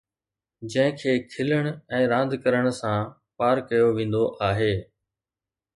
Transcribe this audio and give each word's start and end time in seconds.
جنهن 0.75 0.95
کي 1.01 1.11
کلڻ 1.33 1.69
۽ 1.99 2.09
راند 2.13 2.33
ڪرڻ 2.47 2.71
سان 2.79 2.99
پار 3.43 3.65
ڪيو 3.69 3.87
ويندو 4.01 4.25
آهي 4.49 4.73